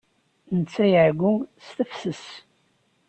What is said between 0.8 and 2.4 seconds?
iɛeyyu s tefses.